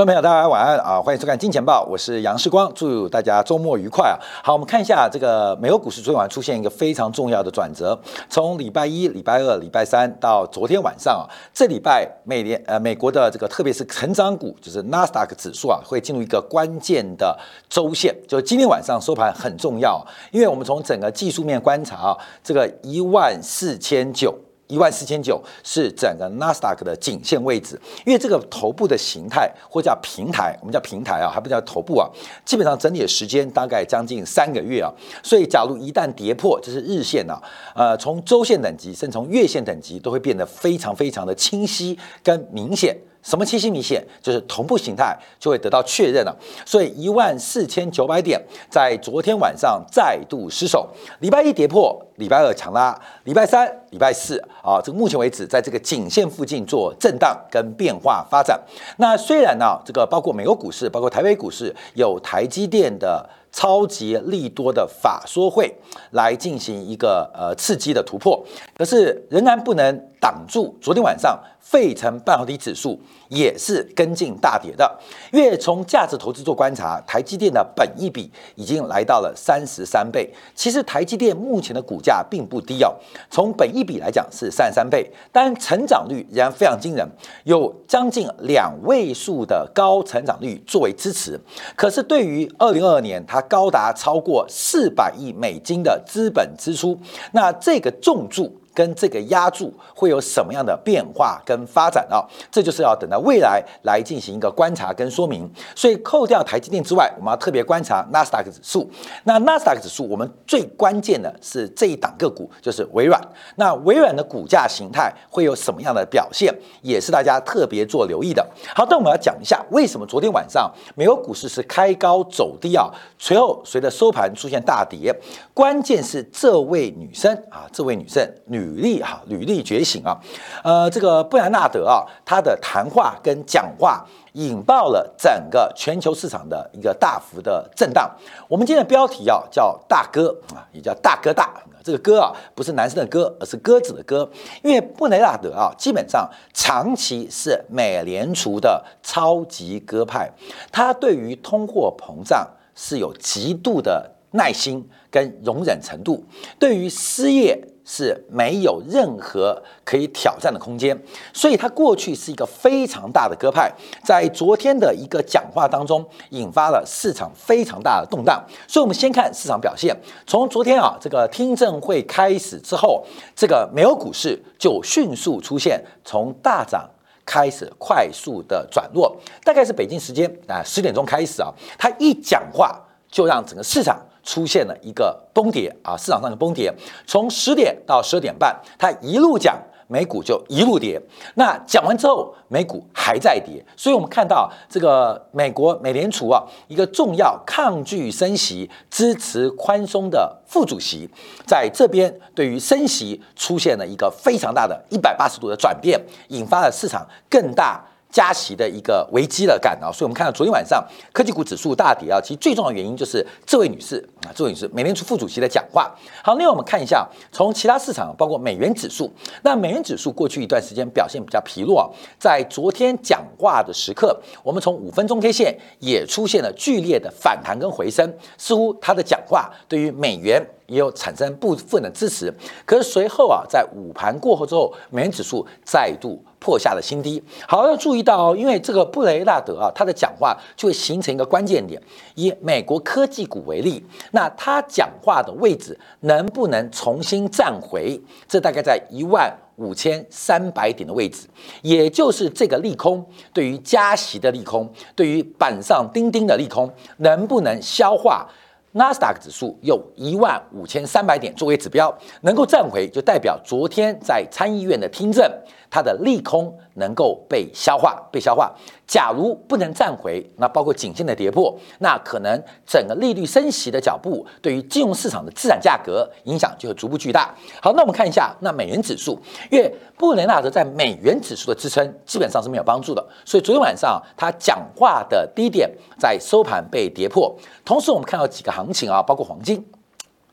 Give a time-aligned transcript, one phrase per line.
[0.00, 0.98] 观众朋友，大家晚安啊！
[0.98, 4.16] 欢迎收看《金钱报》，我是杨世光，祝大家周末愉快啊！
[4.42, 24.34] 好，我们看一下这个美国股市昨天晚上出现一个非常重要的转折，从礼拜一、礼拜二、礼拜三到昨天晚上啊，这礼拜美联呃美国的这个特别是成长股，就是纳斯达克指数啊，会进入一个关键的周线，就是今天晚上收盘很重要，因为我们从整个技术面观察啊，这个一万四千九。
[24.70, 32.08] 一万四千九是整个纳斯达克的颈线位置，因为这个头部的形态或叫平台，我们叫平台啊，还不叫头部啊，
[32.44, 34.90] 基本上整理的时间大概将近三个月啊，
[35.22, 37.42] 所以假如一旦跌破，这是日线啊，
[37.74, 42.96] 呃，从周线等级甚至从月线等级都会变得非常非常的清晰跟明显。
[43.22, 46.36] 什么七星迷线，就是同步形态就会得到确认了。
[46.64, 48.40] 所以一万四千九百点
[48.70, 50.88] 在昨天晚上再度失守，
[51.20, 58.60] 礼拜一跌破，礼拜二强拉，礼拜三、礼拜四啊，这个目前为止在这个颈线附近做震荡跟变化发展。
[58.96, 63.28] 那虽然呢，这个包括美国股市，包括台北股市有台积电的。
[63.52, 65.68] 超级利多的法说会
[66.12, 68.40] 来进行一个呃刺激的突破，
[68.78, 71.36] 可是仍然不能挡住昨天晚上
[71.70, 74.98] 费城半导体指数也是跟进大跌的。
[75.32, 80.28] 因为从价值投资做观察，台积电的本益比已经来到了三十三倍。
[80.52, 82.92] 其实台积电目前的股价并不低哦，
[83.30, 87.08] 从本益比来讲是三十三倍，但成长率仍然非常惊人，
[87.44, 91.40] 有将近两位数的高成长率作为支持。
[91.76, 96.98] 可是对于二零二二年它高达超过四百亿美金的资本支出，
[97.30, 98.59] 那这个重注。
[98.80, 102.24] 跟这个压注会有什么样的变化跟发展啊？
[102.50, 105.46] 这就是要等到未来来进行一个观察跟说明。
[105.76, 108.90] 所以扣掉台积电之外，我们要特别观察纳斯达克指数。
[109.24, 113.20] 那纳斯达克指数，我们最关键的是这一档个股，就是微软。
[113.56, 118.42] 那微软的股价形态会有什么样的表现，也是大家特别做留意的。
[118.74, 122.88] 好，那我们要讲一下为什么昨天晚上美国股市是开高走低啊？
[123.18, 125.14] 随后随着收盘出现大跌，
[125.52, 128.69] 关键是这位女生啊，这位女生女。
[128.70, 130.16] 履历哈，履历觉醒啊，
[130.62, 138.10] 呃，这个布兰纳德啊，他的谈话跟讲话引爆了整个全球市场的一个大幅的震荡。
[138.48, 141.52] 我们今天的标题啊叫大哥啊，也叫大哥大。
[141.82, 144.30] 这个哥啊，不是男生的哥，而是鸽子的哥。
[144.62, 150.30] 因为布雷纳德啊，基本上长期是美联储的超级鸽派，
[150.70, 156.22] 他对于通货膨胀是有极度的耐心跟容忍程度，
[156.58, 157.58] 对于失业。
[157.92, 160.96] 是没有任何可以挑战的空间，
[161.32, 163.68] 所以他过去是一个非常大的鸽派，
[164.04, 168.40] 在昨天的一个讲话当中，引发了市场非常大的动荡。
[168.68, 169.92] 所以，我们先看市场表现。
[170.24, 176.88] 从昨天啊，这个听证会开始之后，这个美国股市就迅速出现从大涨
[177.26, 182.80] 开始快速的转弱，大概是北京时间啊十点钟开始啊，他一讲话
[183.10, 184.00] 就让整个市场。
[184.30, 186.72] 出现了一个崩跌啊，市场上的崩跌，
[187.04, 191.02] 从十点到十二点半，它一路讲美股就一路跌。
[191.34, 201.10] 那讲完之后，美股还在跌，所以我们看到这个美国美联储啊，一个重要抗拒升息、支持宽松的副主席，
[201.44, 207.84] 在这边对于升息出现了一个非常大的一百八十度的转变，引发了市场更大。
[208.10, 215.94] 加息的一个危机的感啊，所以我们看到昨天晚上科技股指数大跌啊，其实最重要的原因就是这位女士啊，这位女士美联储副主席的讲话。
[216.24, 219.12] 好，另外我们看一下从其他市场，包括美元指数，
[219.42, 230.44] 那美元指数过去一段时间表现比较疲弱，在昨天讲话的时刻，我们从五分钟 K 线也出现了剧烈的反弹跟回升，似乎他的讲话对于美元。
[230.70, 232.32] 也有产生部分的支持，
[232.64, 237.20] 可是随后啊，在午盘过后之后，美元指数再度破下了新低。
[237.48, 241.82] 好，要注意到哦，因为这个布雷纳德啊，他的讲话就会形成一个关键点。
[242.14, 248.00] 以美国科技股为例，那他讲话的位置能不能重新站回？
[248.28, 251.26] 这大概在一万五千三百点的位置，
[251.62, 258.28] 也就是这个利空对于加息的利空，对于板上钉钉的利空，能不能消化？
[258.72, 265.28] 纳斯达克指数有一万五千三百点作为指标，能够站回，就代表昨天在参议院的听证。
[265.70, 268.52] 它的利空能够被消化，被消化。
[268.86, 277.32] 假如不能站回，那包括颈线的跌破，那可能整个利率升息的脚步对于金融市场的资产价格影响就会逐步巨大。
[277.62, 279.16] 好，那我们看一下那美元指数，
[279.48, 287.32] 因为布雷纳德在美元指数的支撑基本上是没有帮助的，所以昨天晚上他讲话的低点在收盘被跌破。
[287.64, 289.64] 同时，我们看到几个行情啊，包括黄金。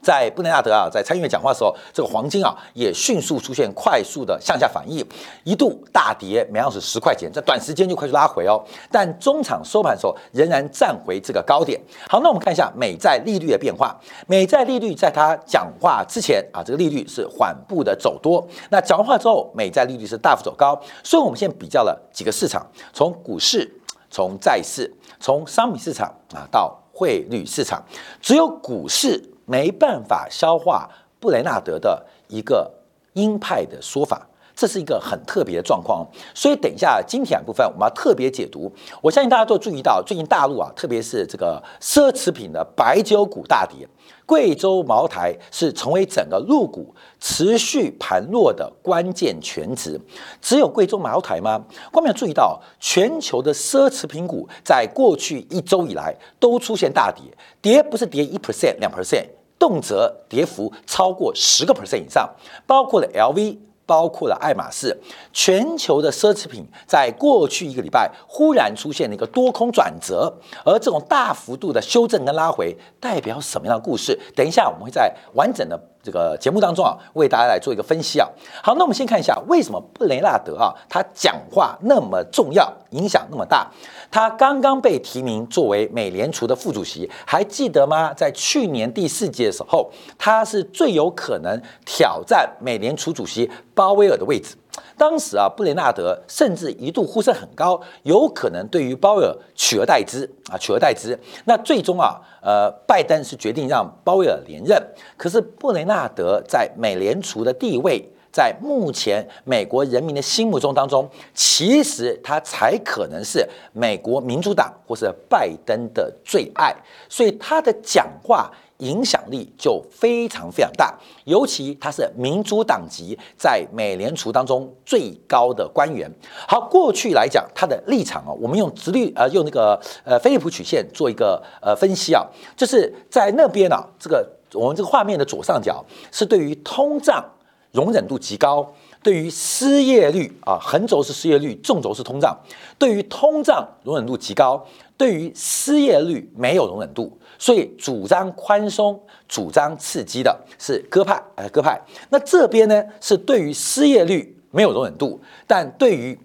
[0.01, 5.05] 在布雷纳德啊，在参议院讲话的时候，这个黄金啊也迅速出现快速的向下反应，
[5.43, 8.63] 一度大跌每盎司十块钱，在短时间就快速拉回哦。
[8.91, 11.79] 但中场收盘的时候仍然站回这个高点。
[12.07, 13.95] 好，那我们看一下美债利率的变化。
[14.27, 18.47] 美债利率在他讲话之前啊，这个利率是缓步的走多。
[18.69, 20.79] 那讲完话之后，美债利率是大幅走高。
[21.03, 23.69] 所以我们现在比较了几个市场，从股市、
[24.09, 27.83] 从债市、从商品市场啊到汇率市场，
[28.21, 29.21] 只有股市。
[29.47, 30.87] 没办法消化
[31.19, 32.69] 布雷纳德的一个
[33.13, 36.05] 鹰派的说法，这是一个很特别的状况。
[36.35, 38.71] 所以等一下今天部分我们要特别解读。
[39.01, 43.87] 我相信大家都注意到，最近大陆啊，特别是这个奢侈品的白酒股大跌，
[44.25, 49.99] 贵州茅台是成为整个入股持续盘落的关键权值。
[50.41, 51.63] 只有贵州茅台吗？
[51.93, 57.23] 我们要注意到，全球的奢侈品股在过去一周以来都出现大跌，
[57.61, 59.25] 跌不是跌一 percent 两 percent。
[59.59, 62.29] 动辄跌幅超过十个 percent 以上，
[62.65, 64.97] 包括了 LV，包括了爱马仕，
[65.31, 70.31] 全球的奢侈品在过去一个礼拜忽然出现了一个多空转折，
[70.65, 74.19] 而这种大幅度的修正跟拉回，代表什么样的故事？
[74.35, 75.79] 等一下我们会在完整的。
[76.07, 78.25] 这个节目当中啊，为大家来做一个分析啊。
[78.63, 83.69] 好，那我们先看一下为什么布雷纳德啊，他讲话那么重要，影响那么大。
[84.09, 88.13] 他刚刚被提名作为美联储的副主席，还记得吗？
[88.13, 94.55] 在去年第四届的时候，他是最有可能挑战美联储主席鲍威尔的位置。
[94.97, 101.17] 当时啊，布雷纳德甚至一度呼声很高，有可能对于鲍威尔取而代之啊，取而代之。
[101.45, 104.81] 那最终啊，呃，拜登是决定让鲍威尔连任。
[105.15, 116.75] 可是布雷纳德在美联储的地位，在目前美国人民的心目中当中，其实他才可能是美国民主党或是拜登的最爱。
[117.07, 118.51] 所以他的讲话。
[118.77, 120.95] 影响力就非常非常大，
[121.25, 126.11] 尤其他是民主党籍在美联储当中最高的官员。
[126.47, 132.23] 好，过去来讲他的立场啊，我们用直率呃用那个呃菲利普曲线做一个呃分析啊，
[132.55, 137.23] 就是在那边呢，这个我们这个画面的左上角是对于通胀
[137.71, 142.37] 容忍度极高，对于失业率啊横轴是失业率，纵轴是通胀，
[142.77, 144.63] 对于通胀容忍度极高，
[144.95, 147.17] 对于失业率没有容忍度。
[147.39, 151.79] 所以主张宽松、主张刺激的是鸽派，呃，鸽派。
[152.09, 156.17] 那这边呢是对于失业率没有容忍度，但对于，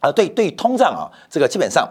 [0.00, 1.88] 啊，对对通胀啊，这个基本上，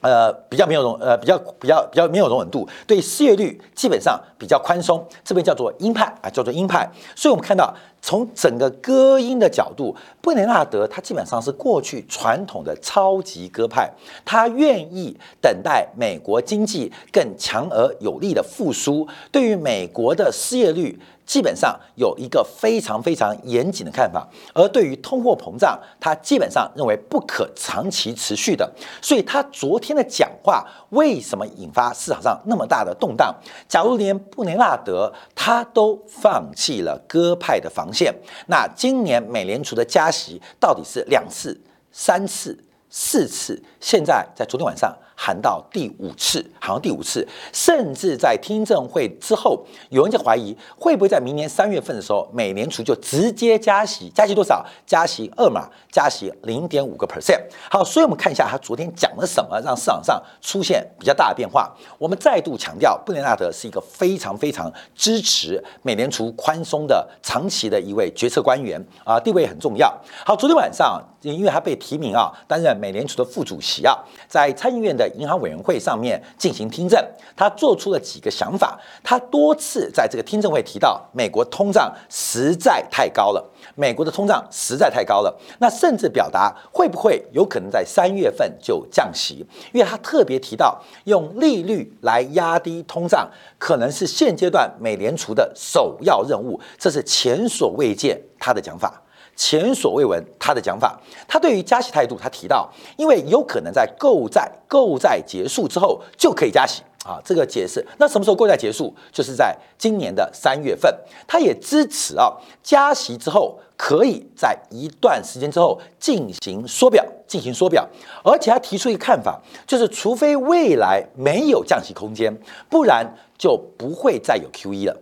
[0.00, 2.68] 呃，比较没有容，呃，比较比较比较没有容忍度。
[2.86, 6.88] 对失业率基本上比较宽松，这边叫做鹰派啊，叫做鹰派。
[7.16, 7.74] 所以我们看到。
[8.00, 13.90] 从整个歌音的角度，布雷纳德他基本上是过去传统的超级鸽派，
[14.24, 19.06] 他愿意等待美国经济更强而有力的复苏。
[19.32, 20.96] 对于美国的失业率，
[21.28, 28.68] 基本上有一个非常非常严谨的看法，而对于通货膨胀，他基本上认为不可长期持续的。
[29.02, 33.34] 所以他昨天的讲话为什么引发市场上那么大的动荡？
[33.68, 38.14] 假如连布雷纳德他都放弃了鸽派的防线，
[38.46, 41.60] 那今年美联储的加息到底是两次、
[41.92, 42.58] 三次、
[42.90, 43.62] 四次？
[43.80, 44.96] 现在在昨天晚上。
[45.20, 54.64] 喊到第五次，喊到第五次，甚至在听证会之后，有人就怀疑会不会在明年三月份的时候，美联储就直接加息，加息多少？
[54.86, 57.40] 加息二码，加息零点五个 percent。
[57.68, 61.74] 好，所以我们看一下他昨天讲了什么，让市场上出现比较大的变化。
[61.98, 69.92] 我们再度强调，布雷纳德是一个非常非常支持美联储宽松的长期的一位决策官员啊，地位很重要。
[70.24, 71.02] 好，昨天晚上。
[71.22, 73.96] 因为他被提名啊，担任美联储的副主席啊，
[74.28, 77.02] 在参议院的银行委员会上面进行听证，
[77.36, 78.78] 他做出了几个想法。
[79.02, 83.44] 他多次在这个听证会提到，美国通胀实在太高了，
[83.74, 85.36] 美国的通胀实在太高了。
[85.58, 89.44] 那甚至表达会不会有可能在三月份就降息？
[89.72, 99.02] 因为他特别提到，用利率来压低通胀，可能是现阶段美联储的首要任务，这是前所未见他的讲法。
[99.38, 107.86] 前所未闻，他的讲法，他对于加息态度，他提到，因为有可能在购债购债结束之后就可以加息啊，这个解释。
[107.98, 108.92] 那什么时候购债结束？
[109.12, 110.92] 就是在今年的三月份。
[111.28, 117.88] 他也支持啊，加息之后可以在一段时间之后进行缩表，进行缩表。
[118.24, 122.36] 而且他提出一个看法，就是除非未来没有降息空间，
[122.68, 124.96] 不然就不会再有 Q E 了，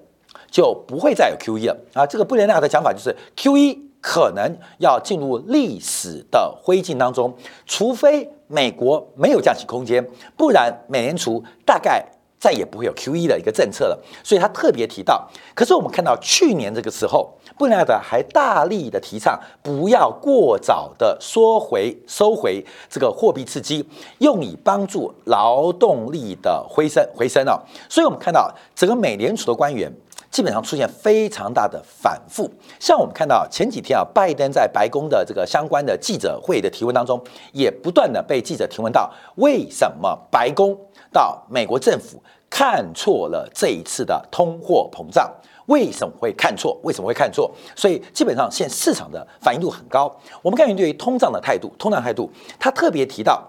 [0.50, 2.04] 就不会再有 Q E 了啊。
[2.04, 3.85] 这个布雷纳的讲法就是 Q E。
[4.08, 7.34] 可能要进入历史的灰烬当中，
[7.66, 12.06] 除非美国没有降息空间，不然美联储大概
[12.38, 15.28] 再也不会有 Q E 的一个政策了，所以他特别提到。
[15.56, 23.84] 可是我们看到去年这个时候，布兰德还大力的提倡不要过早的缩回收回这个货币刺激，
[24.18, 27.58] 用以帮助劳动力的回升回升哦。
[27.88, 29.92] 所以我们看到整个美联储的官员
[30.36, 32.46] 基本上出现非常大的反复。
[32.78, 37.18] 像我们看到前几天啊，拜登在白宫的这个相关的记者会的提问当中，
[37.54, 40.78] 也不断的被记者提问到为什么白宫
[41.10, 42.22] 到美国政府。
[42.50, 45.26] 看错了这一次的通货膨胀，
[45.68, 46.78] 为什么会看错？
[46.82, 47.50] 为什么会看错？
[47.74, 50.14] 所以基本上现市场的反应度很高。
[50.42, 53.42] 我们看对于通胀的态度，通胀态度，他特别提到，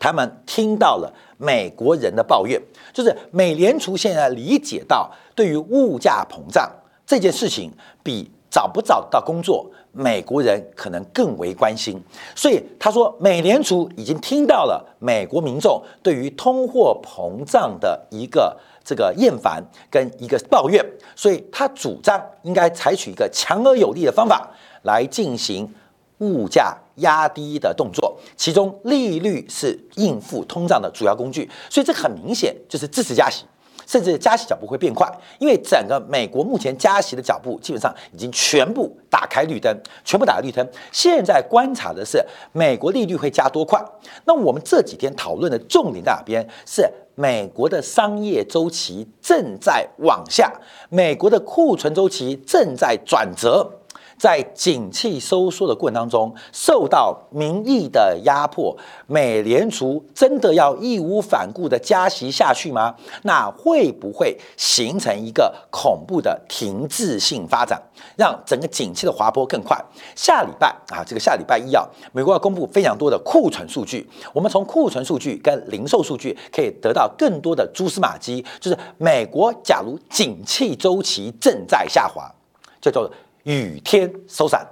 [0.00, 2.60] 他们听到了美国人的抱怨，
[2.92, 6.70] 就是美联储现在理解到对于物价膨胀
[7.06, 8.30] 这件事情比。
[8.48, 12.00] 找不找到工作，美国人可能更为关心。
[12.34, 20.82] 所以他说，美联储已经听到了美国民众对于通货膨胀的一个这个厌烦跟一个抱怨，
[21.14, 24.48] 所以他主张应该采取一个强而有力的方法
[24.84, 25.70] 来进行
[26.18, 28.16] 物价压低的动作。
[28.36, 33.44] 其中，利率是应付通胀的主要工具，所以这很明显就是支持加息。
[33.86, 35.08] 甚至加息脚步会变快，
[35.38, 39.72] 因为整个美国目前加息的脚步基本上已经全部打开绿灯，
[40.04, 40.68] 全部打开绿灯。
[40.90, 42.20] 现在观察的是
[42.50, 43.80] 美国利率会加多快。
[44.24, 46.44] 那我们这几天讨论的重点在哪边？
[46.66, 50.52] 是美国的商业周期正在往下，
[50.88, 53.70] 美国的库存周期正在转折。
[54.18, 62.94] 在景气收缩的过程当中，受到民意的压迫，美联储真的要义无反顾的加息下去吗？
[63.22, 67.80] 那会不会形成一个恐怖的停滞性发展，
[68.16, 69.78] 让整个景气的滑坡更快？
[70.14, 82.34] 下礼拜啊，这个下礼拜一啊，美国要公布非常多的库存数据，我们从库存数据跟零售数据可以得到更多的蛛丝马迹，就是美国假如景气周期正在下滑，
[82.80, 83.10] 叫做。
[83.46, 84.66] 雨天收伞，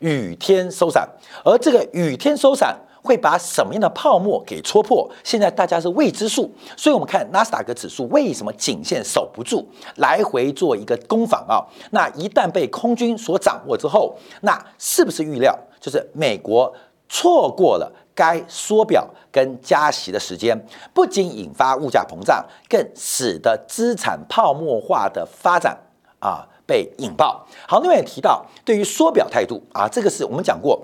[0.00, 1.08] 雨天收伞，
[1.44, 5.08] 而这个雨天收伞会把什么样的泡沫给戳破？
[5.22, 9.64] 现在大家是未知数，所以我们看纳斯达克指数为什么颈线守不住，
[9.98, 11.62] 来回做一个攻防啊？
[11.92, 16.74] 那一旦被空军所掌握之后，那是不是预料就是美国
[17.08, 20.60] 错过了该缩表跟加息的时间？
[20.92, 25.78] 不仅引发物价膨胀，更使得资产泡沫化的发展
[26.18, 26.48] 啊？
[26.70, 27.44] 被引爆。
[27.66, 30.80] 好，另外也提到对于缩表态度啊，这个是我们讲过，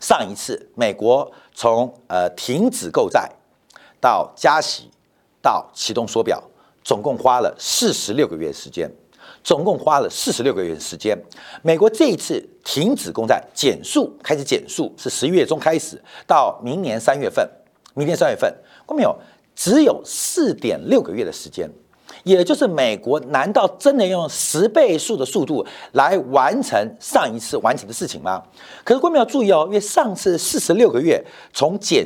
[0.00, 3.30] 上一次美国从呃停止购债
[4.00, 4.88] 到加息
[5.42, 6.42] 到启动缩表，
[6.82, 8.90] 总共花了四十六个月时间，
[9.44, 11.14] 总共花了四十六个月时间。
[11.60, 17.46] 美国这一次停止公债减速开始减速是十一月中开始，到明年三月份，
[17.92, 18.50] 明年三月份，
[18.88, 19.14] 看没有？
[19.54, 21.70] 只有四点六个月的时间。
[22.26, 28.42] 也就是美国，难道真的用十倍数的速度来完成上一次完成的事情吗？
[28.82, 32.04] 可是，观众要注意哦，因为上次四十六个月，从减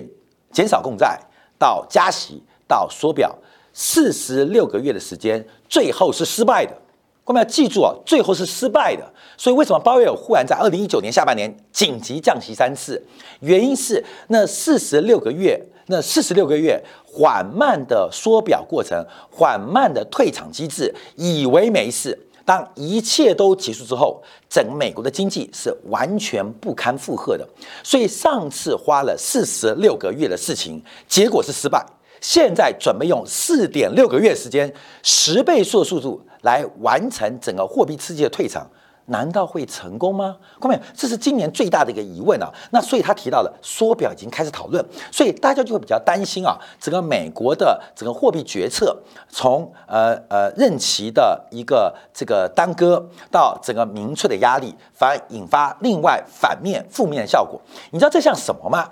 [0.53, 1.19] 减少共债
[1.59, 3.35] 到加息到缩表，
[3.73, 6.77] 四十六个月的时间，最后是失败的。
[7.25, 9.11] 观众要记住哦，最后是失败的。
[9.39, 13.03] 所以，为什么鲍威尔忽然在二零一九年下半年紧急降息三次？
[13.41, 15.59] 原因是那四十六个月。
[15.91, 22.17] 那四十六个月缓慢的缩表过程，缓慢的退场机制，以为没事。
[22.45, 27.47] 当一切都结束之后，整美国的经济是完全不堪负荷的。
[27.83, 31.85] 所以上次花了四十六个月的事情，结果是失败。
[32.21, 38.69] 现在准备用四点六个月时间，十倍速的速度来完成整个货币刺激的退场。
[39.11, 40.37] 难道会成功吗？
[40.59, 42.51] 各位，这是今年最大的一个疑问啊。
[42.71, 46.57] 那所以他提到了缩表已经开始讨论，所以大家就会比较担心啊。
[46.81, 48.97] 整个美国的整个货币决策，
[49.29, 57.61] 从呃呃任期的一个这个耽搁到整个明确的压力，反而引发另外反面负面的效果。
[57.91, 58.89] 你知道这像什么吗？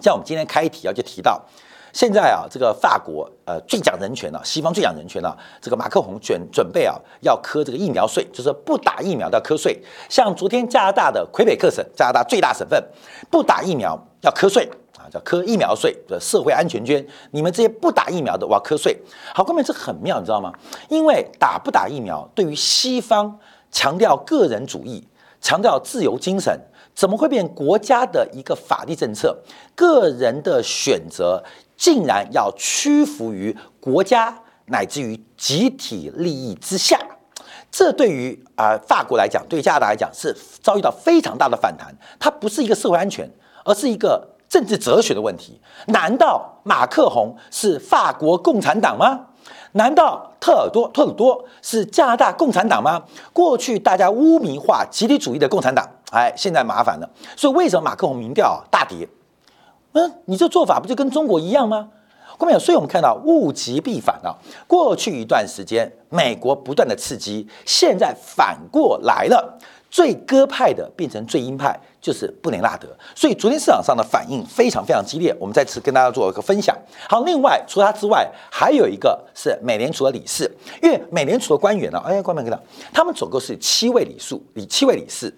[0.00, 1.40] 像我们今天开题啊，就提到。
[1.96, 5.34] 现在啊，这个法国呃最讲人权了，西方最讲人权了。
[5.62, 9.82] 这个马克宏准准备啊要磕这个疫苗税，就是不打疫苗要磕税。
[10.06, 12.84] 像昨天加拿大的魁北克省，加拿大最大省份，
[13.30, 17.02] 不打疫苗要磕税啊，叫磕疫苗税的社会安全捐。
[17.30, 18.94] 你们这些不打疫苗的，我要磕税。
[19.34, 20.52] 好，后面这很妙，你知道吗？
[20.90, 23.38] 因为打不打疫苗，对于西方
[23.72, 25.02] 强调个人主义、
[25.40, 26.60] 强调自由精神，
[26.94, 29.34] 怎么会变国家的一个法律政策？
[29.74, 31.42] 个人的选择。
[31.76, 36.98] 竟然要屈服于国家乃至于集体利益之下，
[37.70, 41.94] 这对于啊法国来讲，对加拿大来讲是遭遇到非常大的反弹。
[42.18, 43.30] 它不是一个社会安全，
[43.64, 45.60] 而是一个政治哲学的问题。
[45.88, 49.26] 难道马克宏是法国共产党吗？
[49.72, 53.04] 难道特尔多特鲁多是加拿大共产党吗？
[53.32, 57.08] 过去大家污名化集体主义的共产党，哎，现在麻烦了。
[57.36, 59.06] 所以为什么马克宏民调大跌？
[59.96, 61.88] 嗯，你这做法不就跟中国一样吗？
[62.36, 64.36] 后面，所以我们看到物极必反啊。
[64.66, 69.58] 过去一段时间，美国不断的刺激，现在反过来了，
[69.90, 72.86] 最鸽派的变成最鹰派，就是布林纳德。
[73.14, 75.34] 所以昨天市场上的反应非常非常激烈。
[75.40, 76.76] 我们再次跟大家做一个分享。
[77.08, 82.62] 好，另外除他之外，还有一个是美联储的理事，因为美联储的官员呢，哎，官员看到，
[82.92, 84.38] 他们总共是七位理事，
[84.68, 85.34] 七位理事。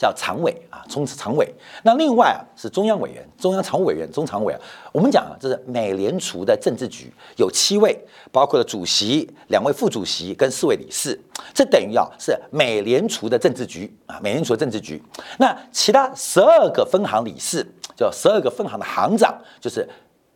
[0.00, 1.46] 叫常委啊，中常委。
[1.82, 4.60] 那另外啊是中央委员、中央常务委员、中常委啊。
[4.92, 7.94] 我们讲啊，这是美联储的政治局有七位，
[8.32, 11.20] 包括了主席、两位副主席跟四位理事。
[11.52, 15.02] 这等于啊是美联储的政治局啊，美联储的政治局。
[15.38, 17.62] 那其他十二个分行理事，
[17.94, 19.86] 叫十二个分行的行长，就是。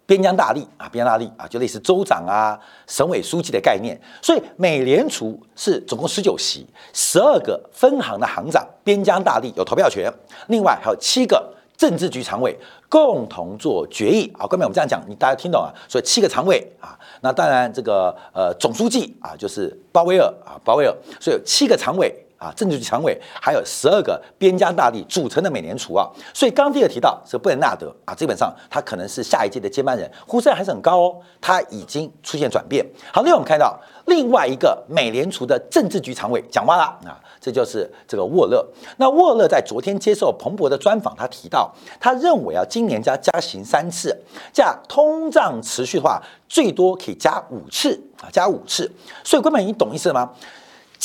[0.07, 3.99] 边疆大吏啊，边疆大吏啊，就类似州长啊、省委书记的概念。
[4.21, 10.13] 所以美联储是总共十九席，十二个分行的行长、边疆大吏有投票权，
[10.49, 12.59] 另外还有七个政治局常委
[12.89, 14.47] 共同做决议啊。
[14.47, 15.73] 各位，我们这样讲，你大家听懂啊？
[15.89, 22.24] 所以七个常委啊，那当然这个呃总书记啊就是鲍威尔啊，鲍威尔，所以有七个常委。
[22.45, 32.85] 啊，政治局常委还有十二个边疆大吏组成的美联储啊，所以刚第二提到是布伦纳德啊，基本上他可能是下一届的接班人，呼声还是很高哦，他已经出现转变。
[33.11, 38.63] 好，另外我们看到另外一个美联储的政治局常委讲话了啊，这就是这个沃勒。
[38.99, 44.15] 那沃勒在昨天接受彭博的专访，他提到他认为啊，今年加加行三次，
[44.53, 48.91] 加通胀持续的话，最多可以加五次啊，加五次。
[49.25, 50.31] 所以官们，你懂意思了吗？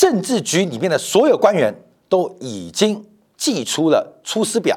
[0.00, 1.74] 政治局里面的所有官员
[2.08, 3.04] 都已经
[3.36, 4.74] 寄出了出师表，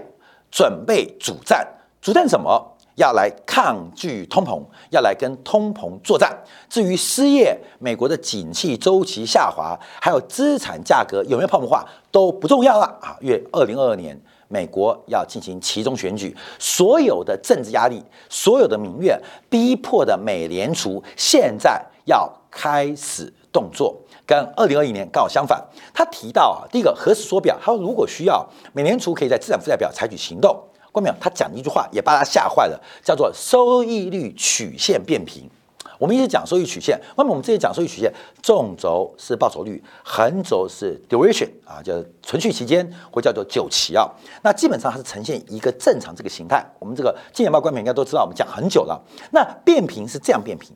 [0.51, 1.65] 准备主战。
[2.01, 2.75] 主战什么？
[2.95, 6.37] 要来抗拒通膨，要来跟通膨作战。
[6.67, 13.15] 至于失业、美国的景气周期下滑，还有资产价格有没有泡沫化，都不重要了啊！
[13.21, 19.17] 因为二零二二年美国要进行其中选举，所有的政治压力、所有的民怨，
[19.49, 23.97] 逼迫的美联储现在要开始动作。
[24.25, 30.57] 跟二零二一年刚好相反，他提到啊，第一个何时缩表，他说如果需要，美联储可以在资产负债表采取行动。
[30.91, 31.15] 关没有？
[31.19, 35.49] 他讲一句话也把他吓坏了，叫做收益率曲线变平。
[35.97, 44.07] 我们一直讲收益曲线，那么我们这里讲收益曲线，纵轴是报酬率，横轴是 duration 啊，叫存续期间或叫做久期啊。
[44.43, 46.63] 那基本上它是呈现一个正常这个形态。
[46.77, 49.01] 我们这个金钱报观众应该都知道，我们讲很久了。
[49.31, 50.75] 那变平是这样变平，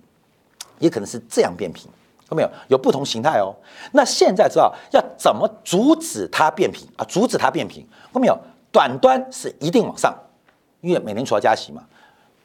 [0.80, 1.90] 也可能是这样变平。
[2.30, 2.50] 看到没有？
[2.68, 3.56] 有不同形态哦。
[3.94, 7.06] 那现在知道要怎么阻止它变平啊？
[7.06, 8.38] 阻止它变平，看到没有？
[8.72, 10.14] 短端是一定往上，
[10.82, 11.82] 因为美联储要加息嘛。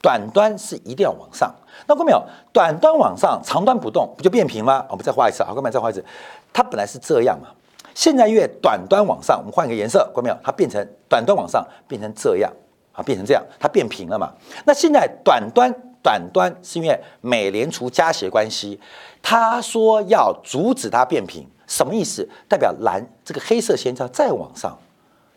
[0.01, 1.53] 短端是一定要往上。
[1.87, 2.23] 那看到没有？
[2.53, 4.85] 短端往上，长端不动，不就变平吗？
[4.88, 6.05] 我们再画一次，好，各位再画一次。
[6.53, 7.49] 它本来是这样嘛，
[7.95, 10.37] 现在因为短端往上，我们换一个颜色，看到没有？
[10.42, 12.53] 它变成短端往上变成这样
[12.92, 14.31] 啊，变成这样，它变平了嘛。
[14.64, 15.75] 那现在短端。
[16.03, 18.79] 短端是因为美联储加息关系，
[19.23, 22.29] 他说要阻止它变平，什么意思？
[22.49, 24.77] 代表蓝这个黑色线要再往上，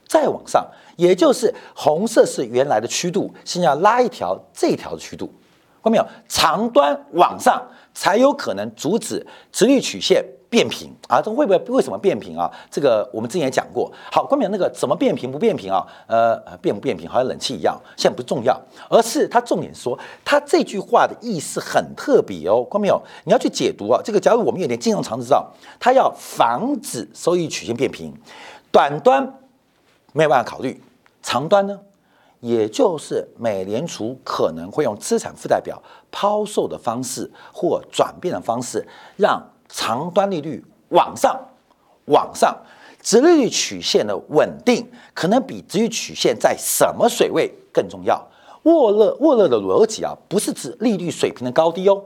[0.07, 5.27] 再往上，也就是红色是原来的曲度，现在要拉一条这条的曲度，
[5.83, 6.07] 看到没有？
[6.27, 7.61] 长端往上
[7.93, 10.25] 才有可能阻止直率曲线。
[10.49, 12.49] 变平啊，这会不会为什么变平啊？
[12.69, 13.91] 这个我们之前也讲过。
[14.11, 15.85] 好，关冕那个怎么变平不变平啊？
[16.07, 22.63] 呃，变不变平好像冷气一样，现在不重要，而是他重点说他这句话的意思很特别哦。
[22.63, 23.01] 关没有？
[23.25, 23.99] 你要去解读啊。
[24.03, 28.13] 这个假如我们有点金融常识，知道他要防止收益曲线变平，
[28.71, 29.39] 短端
[30.13, 30.81] 没有办法考虑，
[31.21, 31.79] 长端呢，
[32.39, 35.81] 也就是美联储可能会用资产负债表
[36.11, 39.41] 抛售的方式或转变的方式让。
[39.75, 41.37] 长端利率往上，
[42.05, 42.55] 往上，
[43.01, 48.25] 直利率曲线的稳定可能比直率曲线在什么水位更重要？
[48.63, 52.01] 沃勒沃勒的逻辑啊，不是指利率水平的高低哦，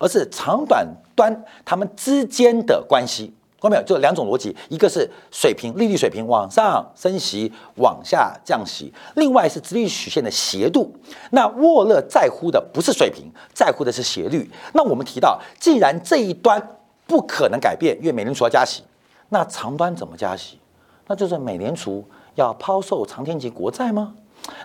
[0.00, 3.32] 而是长短端它们之间的关系。
[3.60, 10.92] 后面就两种逻辑，一个是水平利率水平往上升息，往下降息；另外是直率曲线的斜度。
[11.30, 14.50] 那沃勒在乎的不是水平，在乎的是斜率。
[14.74, 16.60] 那我们提到，既然这一端
[17.06, 18.82] 不可能改变，因为美联储要加息，
[19.28, 20.58] 那长端怎么加息？
[21.06, 22.04] 那就是美联储
[22.36, 24.14] 要抛售长天期国债吗？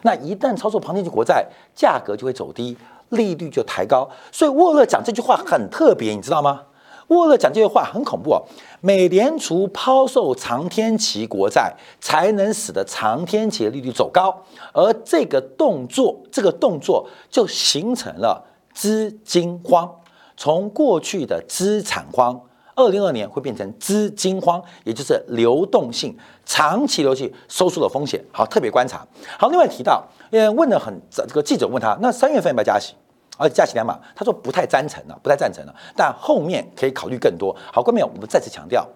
[0.04, 1.45] 那一旦操作长天期国债，
[1.76, 2.78] 价格就会走低，
[3.10, 4.08] 利率就抬高。
[4.32, 6.63] 所以沃勒讲这句话很特别，你知道吗？
[7.08, 8.43] 沃勒讲这句话很恐怖哦。
[8.82, 19.89] 美联储抛售长天期国债，才能使得长天期的利率走高，而这个动作，这个动作就形成了资金荒。
[20.38, 22.39] 从过去的资产荒，
[22.76, 28.23] 二零二年会变成资金荒，也就是流动性长期流去收缩的风险。
[28.32, 29.06] 好，特别观察。
[29.39, 32.93] 好，另外提到，呃，问了很这个记者问他，那三月份要不要加息？
[33.39, 37.56] 而且加息两码，他说不太赞成了，不太赞成了，但后面可以考虑更多。
[37.71, 38.88] 好，各位我们再次强调，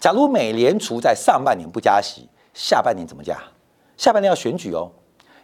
[0.00, 3.36] 假如美联储在上半年不加息，下半年怎么加？
[3.96, 4.90] 下半年要选举哦，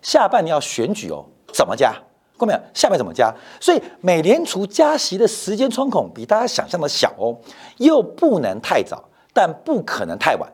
[0.02, 1.92] 下半年要选举哦，怎么加？
[2.36, 3.32] 各位下面怎么加？
[3.60, 7.36] 所以美联储加息的时间窗口比大家想象的小哦，
[7.78, 10.52] 又不能太早，但不可能太晚。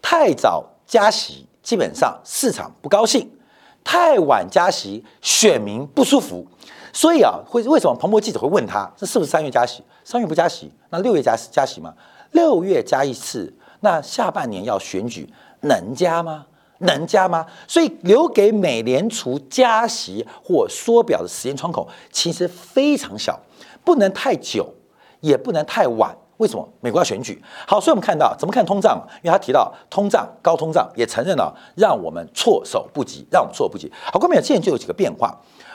[0.00, 3.26] 太早加息，基本上市场不高兴；
[3.84, 6.46] 太晚加息，选民不舒服。
[6.92, 9.82] 所以啊，会为什么彭博记者会问他，这是不是三月加息？
[10.04, 11.92] 三月不加息，那六月加加息吗？
[12.30, 15.28] 六月加一次，那下半年要选举，
[15.60, 16.46] 能加吗？
[16.84, 17.44] 能加吗？
[17.66, 23.38] 所以留给美联储加息或缩表的时间窗口其实非常小，
[23.84, 24.72] 不能太久，
[25.20, 26.16] 也不能太晚。
[26.38, 26.68] 为什么？
[26.80, 27.40] 美国要选举。
[27.66, 29.00] 好，所以我们看到怎么看通胀？
[29.22, 33.90] 因为他提到通胀高通胀，也承认了让我们措手不及，让我们措手不及。
[34.12, 35.32] 好，后面现在就有几个变化。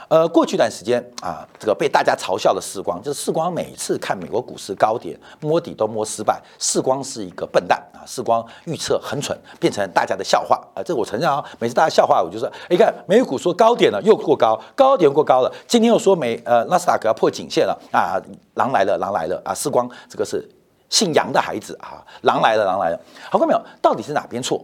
[0.09, 10.81] 呃，过去一段时间啊，这个被大家嘲笑的世光，就是世光每次看美国股市高点摸底都摸失败，世光是一个笨蛋啊，世光预测很蠢，变成大家的笑话啊。
[10.83, 18.19] 这个我承认啊，每次大家笑话我就说，你看美股说高点了又过高，高点过高了，今天又说美呃纳斯达克要破颈线了啊，
[18.55, 20.43] 狼来了狼来了啊，世光这个是。
[20.89, 22.99] 姓杨的孩子啊，狼来了，狼来了。
[23.29, 23.61] 好看没有？
[23.81, 24.63] 到底是哪边错？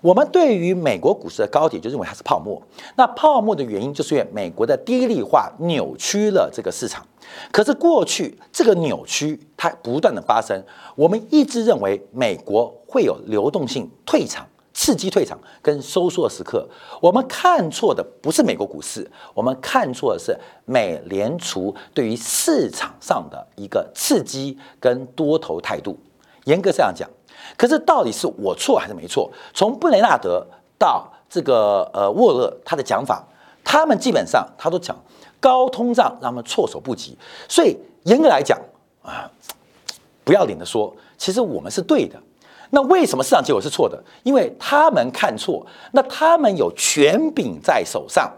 [0.00, 2.60] 我们对于美国股市的高点就认为它是泡沫。
[2.96, 7.06] 那泡沫的原因就是因为美国的低利化扭曲了这个市场。
[7.52, 10.62] 可是过去这个扭曲它不断的发生，
[10.94, 14.46] 我们一直认为美国会有流动性退场。
[14.76, 16.68] 刺激退场跟收缩的时刻，
[17.00, 25.98] 我们看错的不是美国股市，我们看错的是美联储对于市场上的一个刺激跟多头态度。
[26.44, 27.08] 严格这样讲，
[27.56, 29.32] 可是到底是我错还是没错？
[29.54, 30.46] 从布雷纳德
[30.78, 33.26] 到这个呃沃勒，他的讲法，
[33.64, 34.94] 他们基本上他都讲
[35.40, 37.16] 高通胀让他们措手不及。
[37.48, 38.60] 所以严格来讲
[39.02, 39.30] 啊，
[40.22, 42.20] 不要脸的说，其实我们是对的。
[42.70, 44.02] 那为什么市场结果是错的？
[44.22, 48.30] 因为他们看错，那他们有权柄在手上，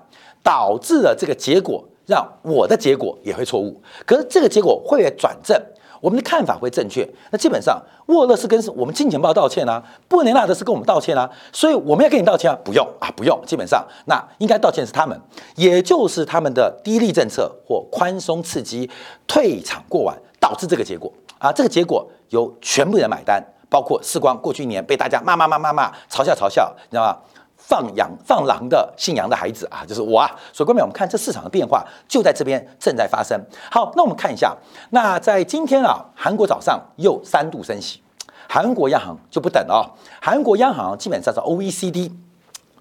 [0.42, 3.80] 导致了这个结果，让我的结果也会错误。
[4.06, 5.60] 可是这个结果会转正，
[6.00, 7.08] 我们的看法会正确。
[7.30, 12.58] 那基本上，沃勒是跟我们金钱豹道歉啊，布雷纳德是跟我们道歉啊，所以我们要跟你道歉啊？
[12.62, 13.38] 不用啊，不用。
[13.46, 15.20] 基本上，那应该道歉是他们，
[15.56, 18.88] 也就是他们的低利政策或宽松刺激
[19.26, 23.42] 退场过晚，导致这个结果啊，这个结果由全部人买单。
[23.68, 27.16] 包括世光过去一年被大家骂骂骂骂骂，嘲笑嘲笑，你知道吗？
[27.57, 30.31] 放羊放狼的姓杨的孩子啊，就是我啊。
[30.52, 33.38] 所以，各位我们看这市场的变化就在这边正在发生。
[33.70, 34.57] 好，那我们看一下，
[34.90, 38.00] 那在今天啊，韩国早上又三度升息，
[38.48, 39.83] 韩国央行就不等了哦。
[40.22, 42.12] 韩国央行基本上是 O E C D。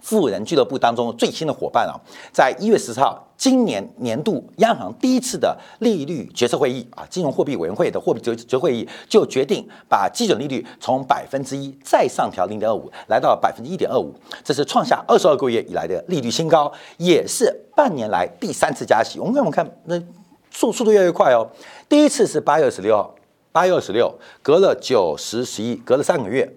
[0.07, 1.99] 富人俱乐部当中最新的伙伴啊，
[2.31, 14.15] 在一月十四号，今年年度央行第一次的利率决策会议啊，金融货币委员会的货币决决会议就决定把基准利率从百分之一再上调零点二五，来到百分之一点二五，
[14.45, 19.19] 这是创下二十二个月以来的利率新高，也是半年来第三次加息。
[19.19, 20.01] 我们看，我们看，那
[20.49, 21.45] 速速度越来越快哦。
[21.89, 23.13] 第一次是八月二十六号，
[23.51, 26.49] 八月二十六，隔了九十十一，隔了三个月，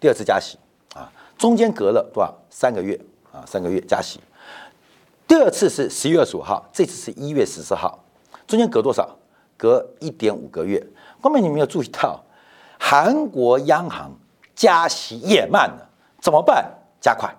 [0.00, 0.56] 第二次加息
[0.94, 1.12] 啊。
[1.36, 2.34] 中间隔了多少？
[2.50, 2.98] 三个月
[3.32, 4.20] 啊，三个月加息。
[5.26, 8.02] 第二次是十一月二十五号，这次是一月十四号，
[8.46, 9.16] 中间隔多少？
[9.56, 10.84] 隔一点五个月。
[11.20, 12.24] 后面你没有注意到，
[12.78, 14.10] 韩国央行
[14.54, 16.64] 加息也慢了，怎么办？
[17.00, 17.34] 加快。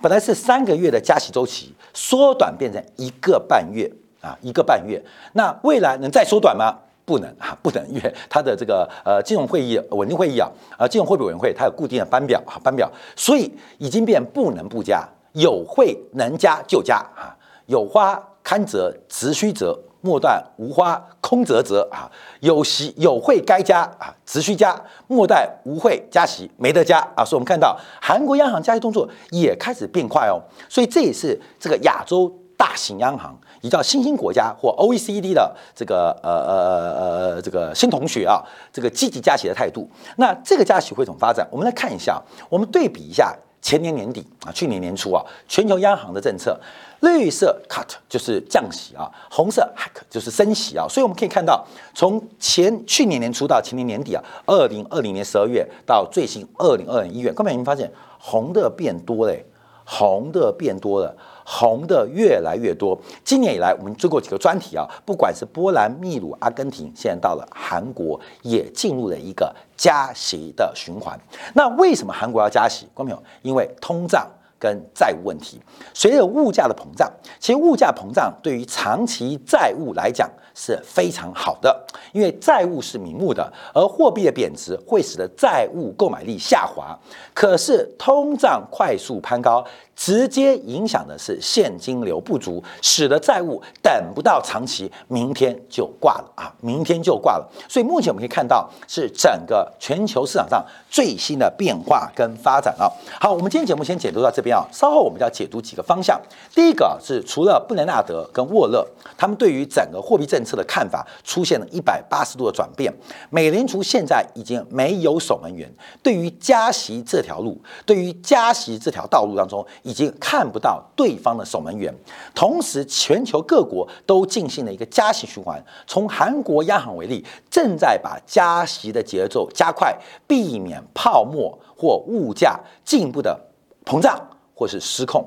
[0.00, 5.02] 本来是三个月的加息周期，缩短变成一个半月啊，一个半月。
[5.34, 6.78] 那未来能再缩短吗？
[7.04, 17.36] 不能啊，不能，因为它的这个呃金融会议稳定会议啊，呃金融货币委员会它有固定的班表啊班表，所以已经变不能不加，有会能加就加啊，
[17.66, 22.10] 有花堪折直须折，莫待无花空折折啊，
[22.40, 33.38] 有息有会该加啊，直须加，莫待无会加息没得加啊，所以我们看到韩国央行加息动作也开始变快哦，所以这也是这个亚洲大型央行。
[33.60, 38.42] 比较新兴国家或 OECD 的这个呃呃呃这个新同学啊，
[38.72, 41.46] 这个积极加息的态度，那这个加息会怎么发展？
[41.50, 46.58] 我们来看一下，我们对比一下前年年底啊，去年年初啊，全球央行的政策，
[47.00, 51.62] 绿色 cut 就是降息啊，红色 hack 就是升息啊，所以我们可以看到，
[51.94, 59.44] 从前去年年初到前年年底啊，二零二零年十二月到最新二零二零一月，各位有没有发现红的变多嘞？
[59.92, 61.12] 红的变多了，
[61.44, 62.98] 红的越来越多。
[63.24, 71.18] 今年以来，我们做过几个专题啊，不管是波兰、秘鲁、阿根廷，现在到了韩国，也进入了一个加息的循环。
[71.54, 72.86] 那为什么韩国要加息？
[72.94, 75.60] 观众朋友，因为通胀跟债务问题，
[75.94, 86.98] 随着物价的膨胀，其实物价膨胀对于长期债务来讲是非常好的，因为债务是明目的，而货币的贬值会使得债务购买力下滑。
[87.34, 89.64] 可是通胀快速攀高。
[89.96, 96.50] 直接影响的是现金流不足，使得债务等不到长期，明天就挂了啊！
[96.62, 97.46] 明天就挂了。
[97.68, 102.88] 所以目前我们可以看到是整个全球市场上最新的变化跟发展啊。
[103.20, 106.18] 好，我们今天节目先解读到这边啊，稍后我们就要解读几个方向。
[106.54, 108.82] 第一个是除了布雷纳德跟沃勒
[109.18, 112.92] 他们对于整个货币政策策的看法出现了一百八十度的转变，
[113.30, 115.70] 美联储现在已经没有守门员，
[116.02, 119.64] 对于加息这条路，对于加息这条道路当中。
[119.82, 121.94] 已经看不到对方的守门员，
[122.34, 125.62] 同时全球各国都进行了一个加息循环。
[125.86, 129.94] 从韩国央行为例，正在把加息的节奏加快，
[130.26, 133.38] 避免泡沫或物价进一步的
[133.84, 134.18] 膨胀
[134.54, 135.26] 或是失控。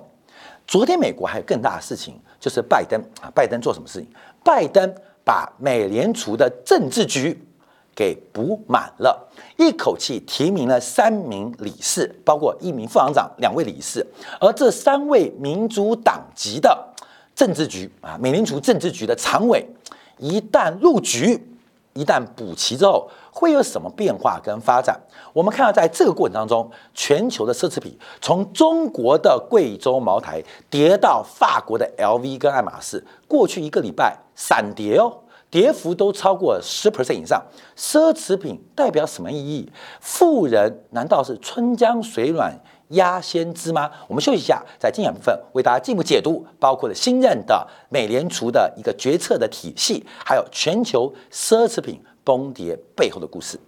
[0.66, 4.08] 昨天美国还有更大的事情，就是拜登啊，拜登做什么事情？
[4.44, 7.46] 拜登把美联储的政治局。
[7.96, 14.04] 给补满了，一口气提名了三名理事，包括一名副行长、两位理事。
[14.40, 16.76] 而这三位民主党籍的
[17.36, 19.64] 政治局啊，美联储政治局的常委，
[20.18, 21.40] 一旦入局，
[21.94, 25.00] 一旦补齐之后，会有什么变化跟发展？
[25.32, 35.20] 我们看到，在这个过程当中，全球的奢侈品，从中国的贵州茅台跌到法国的 LV 跟爱马仕，过去一个礼拜闪跌哦。
[35.50, 37.40] 跌幅都超过十 percent 以上，
[37.78, 39.72] 奢侈品代表什么意义？
[40.02, 43.92] 富人难道是春江水暖鸭先知吗？
[44.08, 53.60] 我们休息一下，在精选部分为大家进一步解读，包括了新任的美联储的一个决策的体系，还有全球奢侈品崩跌背后的故事。